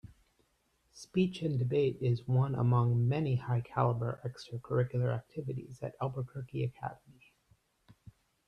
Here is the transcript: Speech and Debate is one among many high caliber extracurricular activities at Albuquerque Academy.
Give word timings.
Speech 0.93 1.43
and 1.43 1.59
Debate 1.59 1.95
is 2.01 2.27
one 2.27 2.55
among 2.55 3.07
many 3.07 3.35
high 3.35 3.61
caliber 3.61 4.19
extracurricular 4.25 5.13
activities 5.15 5.77
at 5.83 5.93
Albuquerque 6.01 6.63
Academy. 6.63 7.31